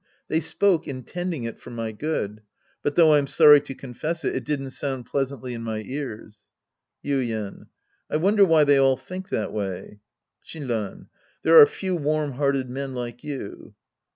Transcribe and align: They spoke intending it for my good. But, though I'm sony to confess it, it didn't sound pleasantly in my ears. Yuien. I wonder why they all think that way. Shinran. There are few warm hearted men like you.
They 0.29 0.39
spoke 0.39 0.87
intending 0.87 1.43
it 1.43 1.59
for 1.59 1.69
my 1.69 1.91
good. 1.91 2.41
But, 2.81 2.95
though 2.95 3.13
I'm 3.13 3.27
sony 3.27 3.63
to 3.65 3.75
confess 3.75 4.25
it, 4.25 4.33
it 4.35 4.43
didn't 4.43 4.71
sound 4.71 5.05
pleasantly 5.05 5.53
in 5.53 5.61
my 5.61 5.81
ears. 5.83 6.39
Yuien. 7.05 7.67
I 8.09 8.17
wonder 8.17 8.43
why 8.43 8.63
they 8.63 8.77
all 8.79 8.97
think 8.97 9.29
that 9.29 9.53
way. 9.53 9.99
Shinran. 10.43 11.05
There 11.43 11.61
are 11.61 11.67
few 11.67 11.95
warm 11.95 12.31
hearted 12.31 12.67
men 12.67 12.95
like 12.95 13.23
you. 13.23 13.75